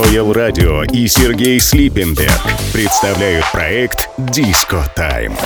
[0.00, 2.40] Royal Radio и Сергей Слипенберг
[2.72, 5.36] представляют проект «Диско Тайм».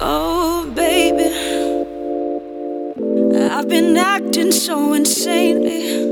[0.00, 1.30] Oh, baby,
[3.52, 6.08] I've been acting so insanely.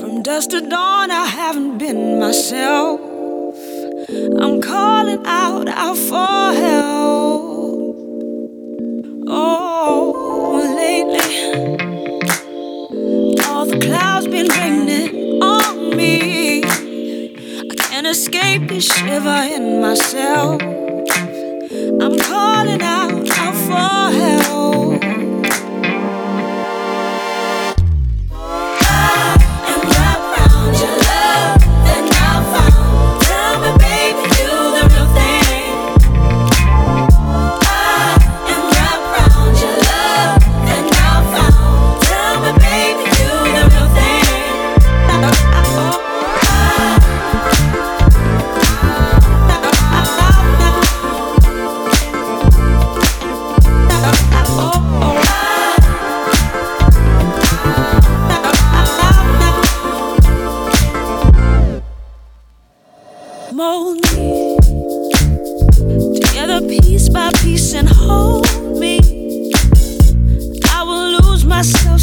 [0.00, 2.98] From dusk to dawn, I haven't been myself.
[4.42, 7.96] I'm calling out, out for help.
[9.28, 11.75] Oh, lately.
[13.80, 16.62] clouds been raining on me.
[16.64, 20.60] I can't escape this shiver in myself.
[20.62, 24.55] I'm calling out, out for help.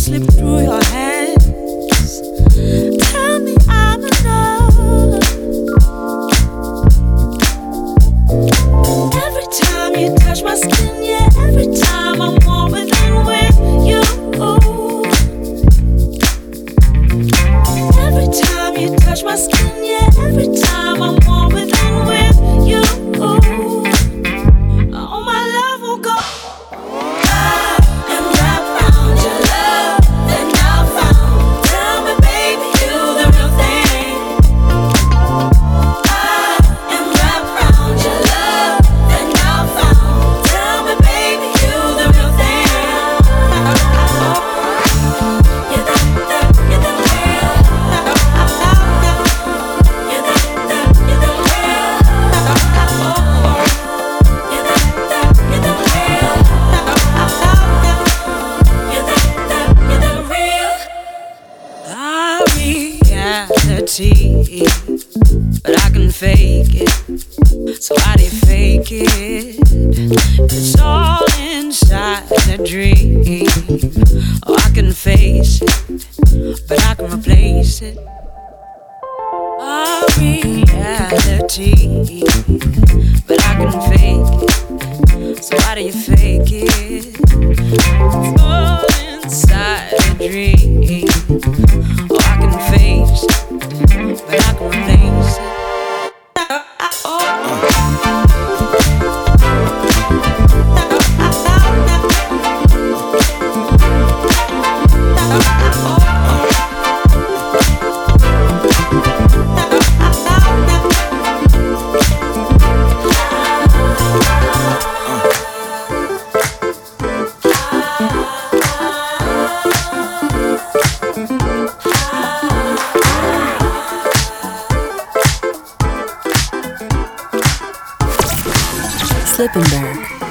[0.03, 1.45] slip through your hands.
[3.07, 4.75] Tell me I'm enough.
[9.15, 14.01] Every time you touch my skin, yeah, every time I'm warmer than when you.
[18.05, 20.62] Every time you touch my skin, yeah, every time.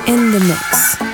[0.06, 1.11] in the mix.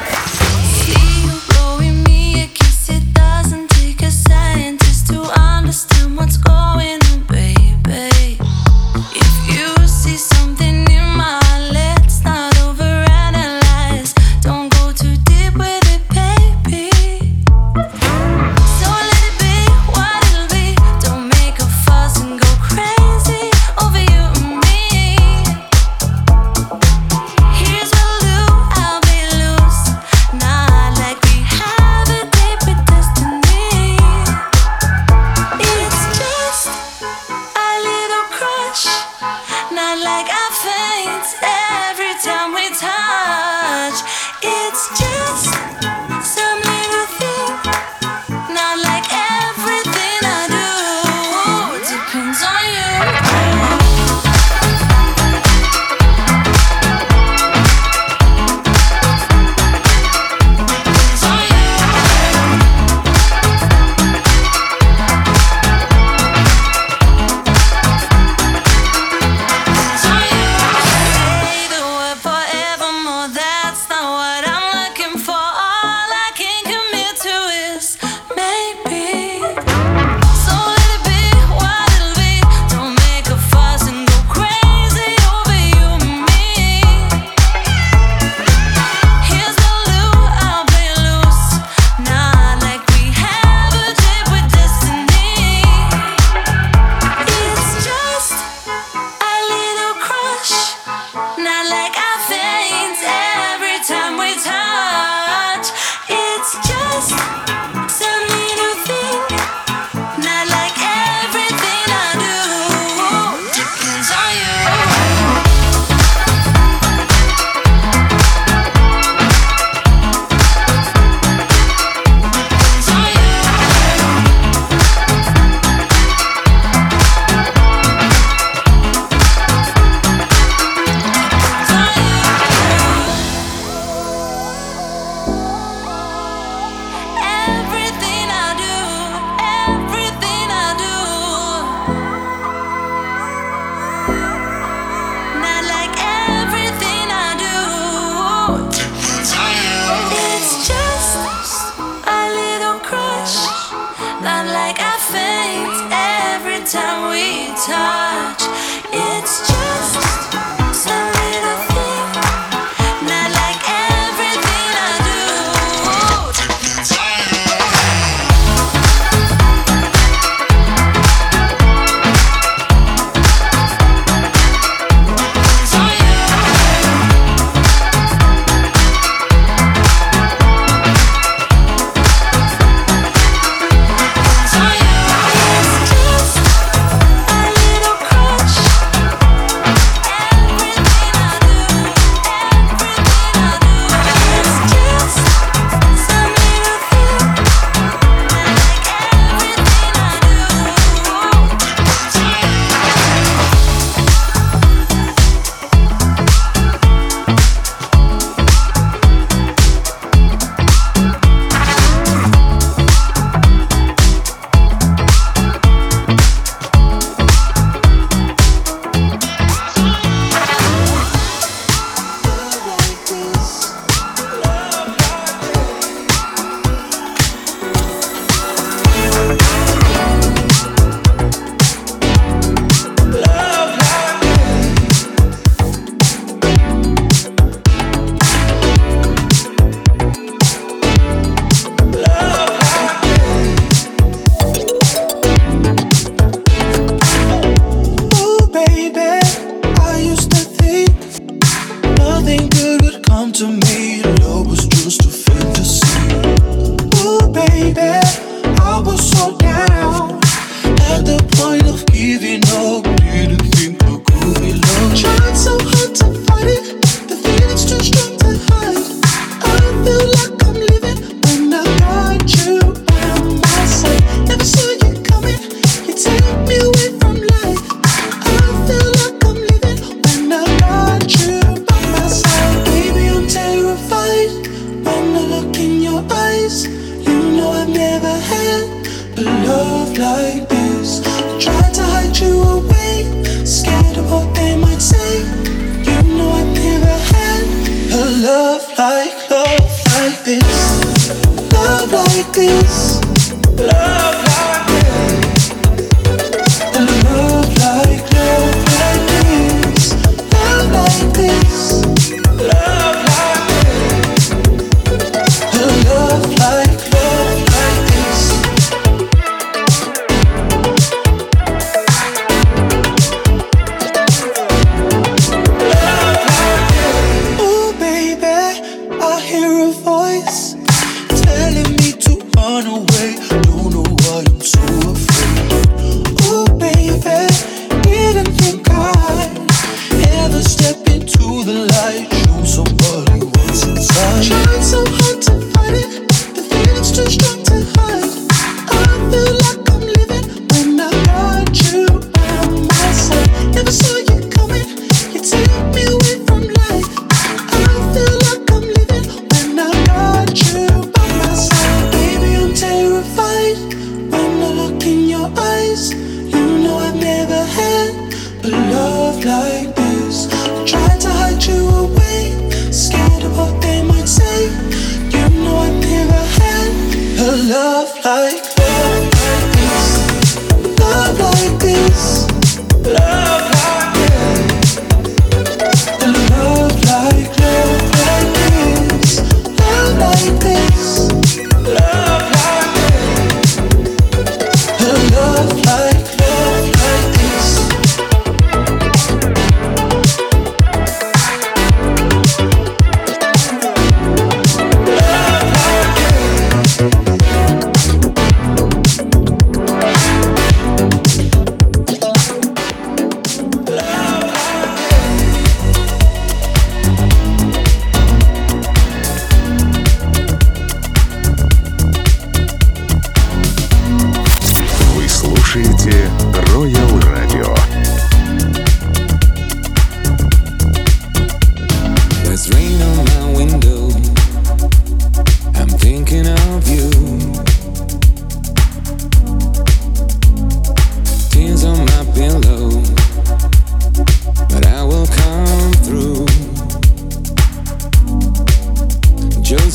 [333.28, 334.87] Don't know why I'm so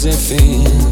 [0.04, 0.83] Josephine,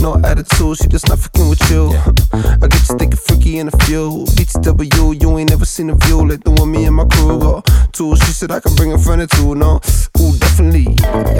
[0.00, 1.88] No attitude, she just not fucking with you.
[2.32, 4.26] I get you thinking freaky in a few.
[4.36, 7.68] BTW, you ain't never seen a view like the one me and my crew got.
[7.92, 9.80] Two, she said I can bring a friend or two, no.
[10.20, 10.86] Ooh, definitely.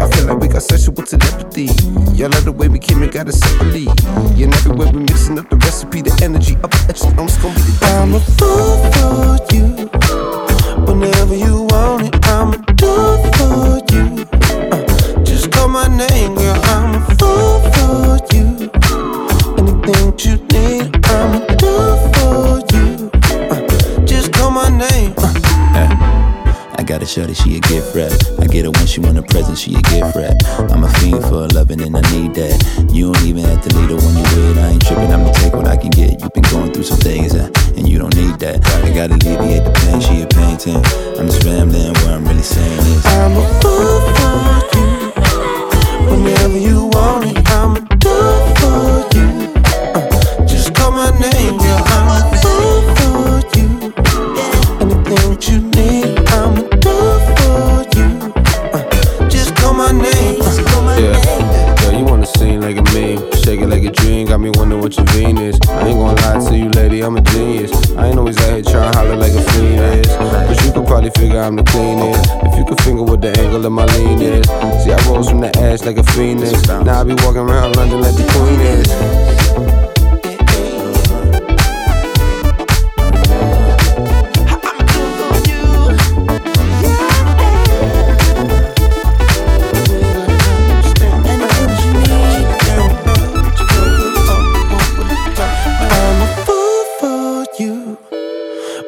[0.00, 1.68] I feel like we got sexual telepathy.
[2.16, 3.86] Y'all like the way we came and got it separately.
[4.36, 7.10] Yeah, and everywhere we mixing up the recipe, the energy up extra.
[7.10, 9.64] I'm just gonna be the I'm a fool for you.
[10.86, 12.92] Whenever you want it, I'ma do
[13.38, 14.33] for you.
[15.64, 16.60] Uh, call my name, girl.
[16.64, 18.70] I'm a fool for you.
[19.56, 21.72] Anything you need, I'ma do
[22.12, 23.10] for you.
[23.50, 25.14] Uh, just call my name.
[26.76, 28.12] I got a shorty, she a gift wrap.
[28.40, 30.36] I get her when she want a present, she a gift wrap.
[30.70, 32.90] I'm a fiend for loving and I need that.
[32.92, 34.58] You don't even have to lead her when you with.
[34.58, 36.20] I ain't tripping, I'ma take what I can get.
[36.20, 38.60] You've been going through some things, uh, and you don't need that.
[38.84, 40.84] I gotta alleviate the pain, she a painting.
[41.18, 43.06] I'm just rambling where I'm really saying is.
[43.06, 44.93] I'm a fool for you.
[46.14, 49.28] Whenever you want it, I'ma do it for you.
[49.94, 51.82] Uh, just call my name, girl.
[51.90, 53.18] I'm a fool for
[53.58, 53.68] you.
[54.80, 58.08] Anything that you need, I'ma do it for you.
[58.72, 60.38] Uh, just call my name.
[61.02, 61.18] Yeah,
[61.80, 64.80] girl, you wanna sing like a meme, shake it like a dream, got me wondering
[64.80, 65.58] what your Venus.
[65.68, 67.72] I ain't gonna lie to you, lady, I'm a genius.
[67.96, 70.86] I ain't always out here trying to holler like a fiend is, but you can
[70.86, 72.43] probably figure I'm the cleanest.
[72.64, 74.46] You could finger what the angle of my lean is.
[74.82, 76.66] See, I rose from the ash like a phoenix.
[76.66, 78.90] Now I be walking around London like the queen is.
[78.90, 79.24] A.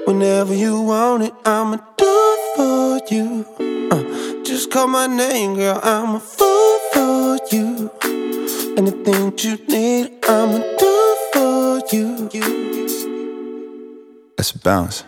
[0.06, 3.46] Whenever you want it, I'ma do for you.
[3.92, 4.02] Uh,
[4.42, 5.78] just call my name, girl.
[5.82, 7.90] I'm a fool for you.
[8.76, 12.28] Anything you need, I'ma do for you.
[14.38, 15.04] Let's bounce.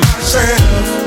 [0.00, 1.06] myself.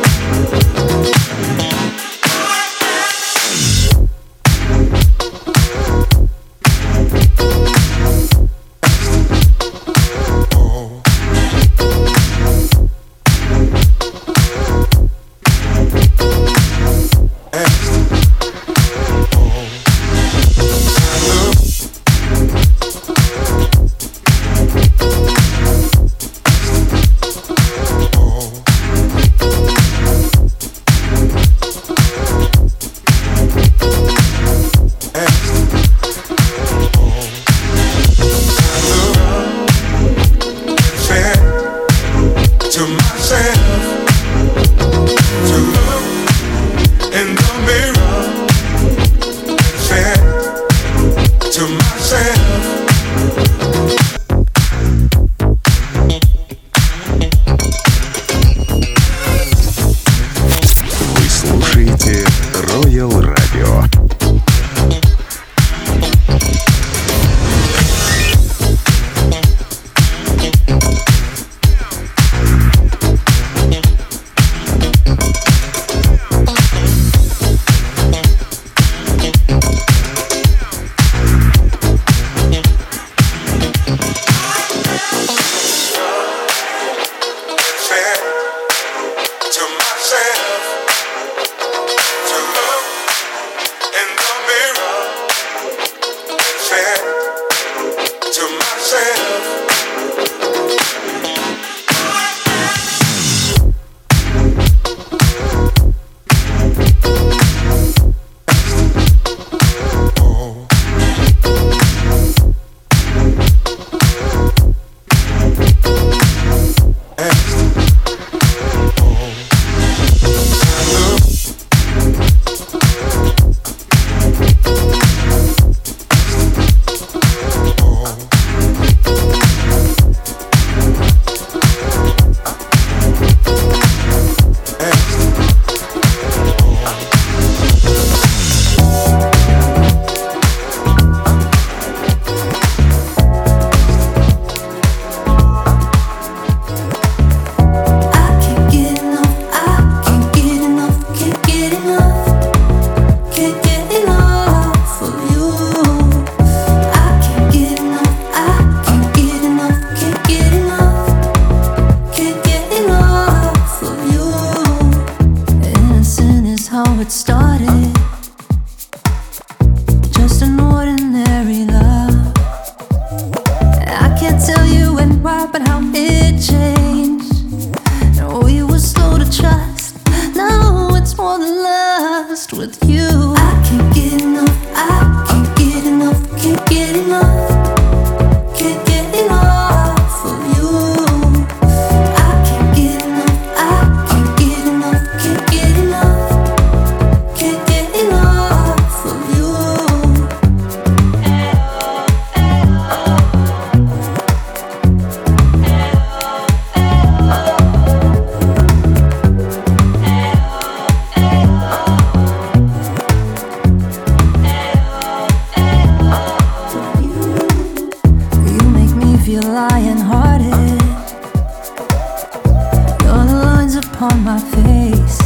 [223.99, 225.17] upon my face.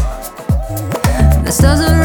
[1.46, 2.03] The stars are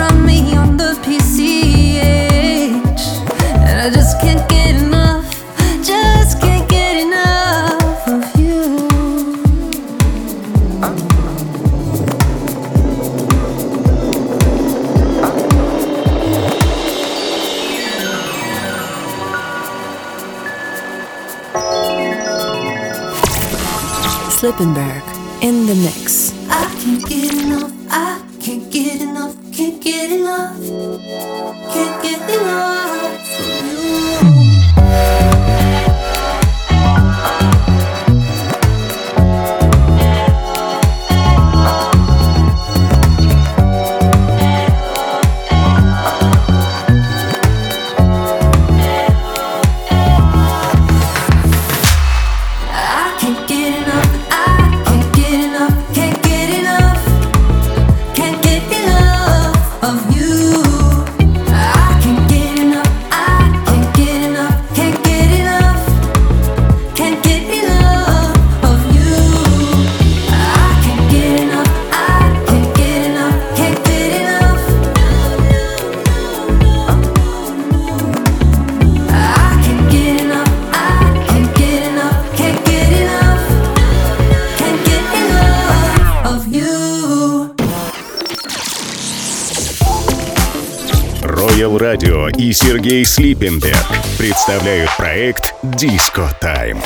[92.89, 96.81] Сергей Слипенберг представляют проект «Диско Тайм».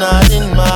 [0.00, 0.69] Not in my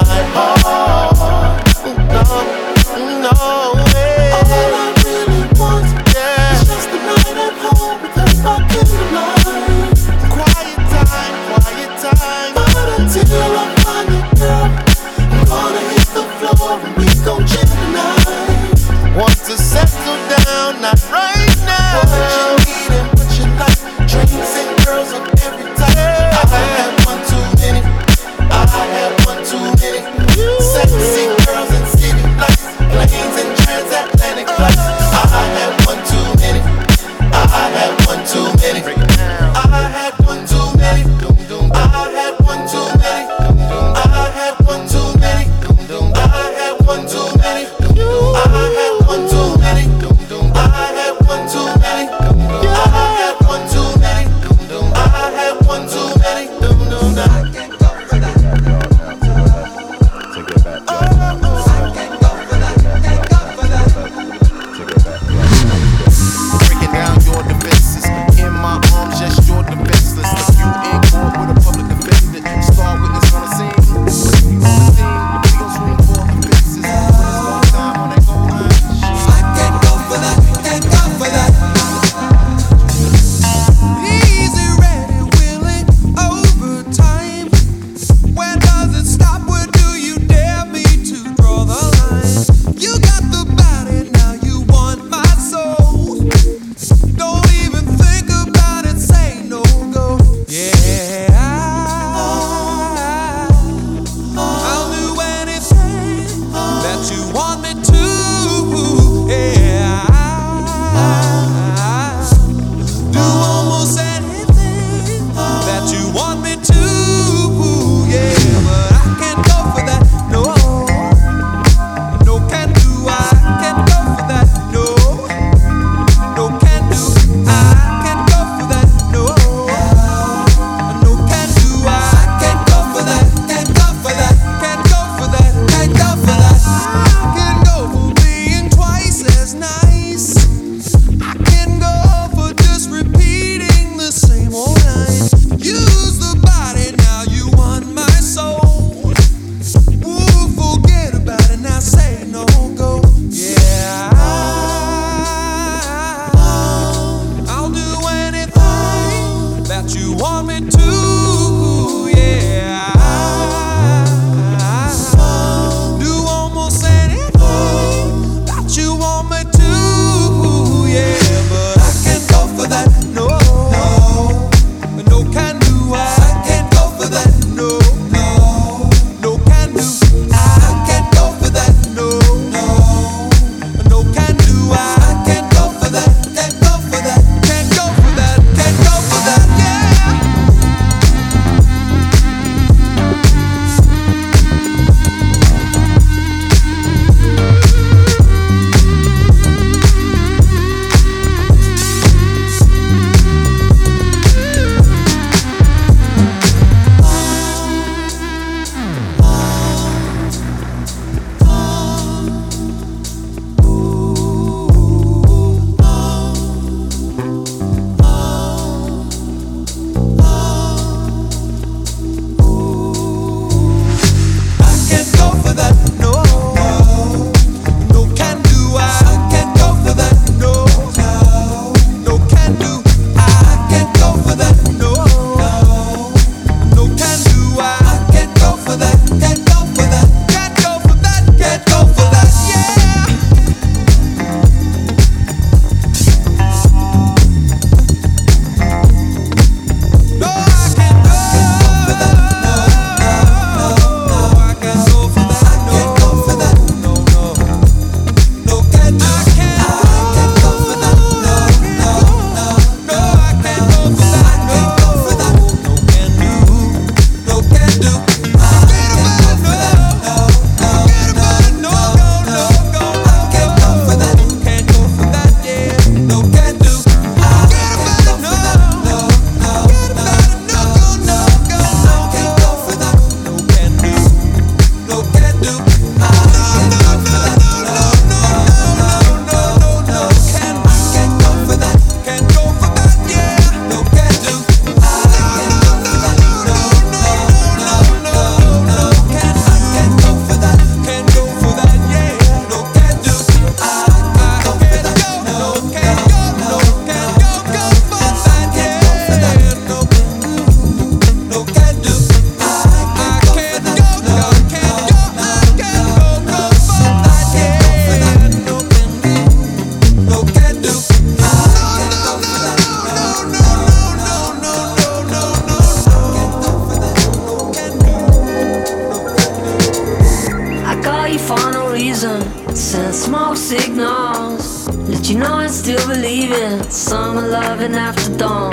[336.04, 338.52] leaving, summer loving after dawn.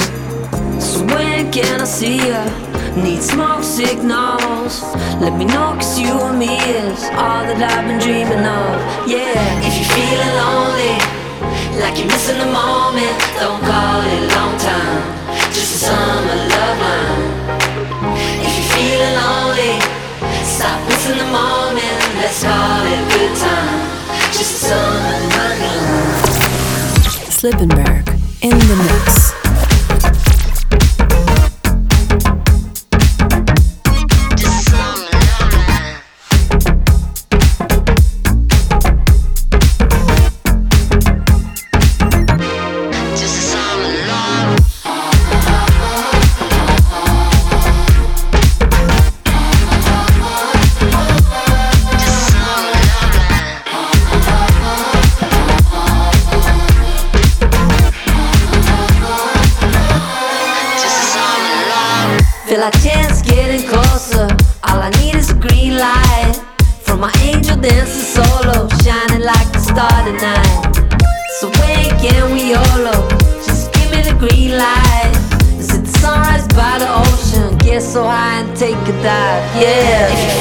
[0.80, 2.44] So when can I see ya?
[2.96, 4.76] Need smoke signals.
[5.20, 8.72] Let me know, cause you and me is all that I've been dreaming of.
[9.04, 10.96] Yeah, if you're feeling lonely,
[11.84, 15.04] like you're missing the moment, don't call it a long time.
[15.52, 17.24] Just a summer love line.
[18.48, 19.76] If you're feeling lonely,
[20.48, 23.80] stop missing the moment, let's call it good time.
[24.32, 26.31] Just a summer love line.
[27.42, 28.08] Slippenberg
[28.44, 29.41] in the mix.
[79.54, 80.41] Yeah.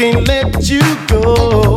[0.00, 1.76] can't let you go.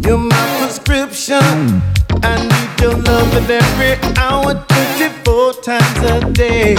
[0.00, 1.80] You're my prescription.
[2.24, 4.54] I need your love at every hour,
[4.98, 6.74] 24 times a day.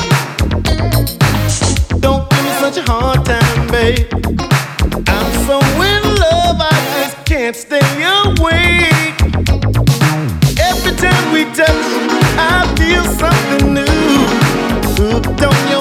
[2.01, 4.11] Don't give me such a hard time, babe.
[5.07, 5.57] I'm so
[5.89, 7.87] in love, I just can't stay
[8.19, 9.15] awake.
[10.59, 11.81] Every time we touch,
[12.35, 14.11] I feel something new.
[14.99, 15.80] Hooked on your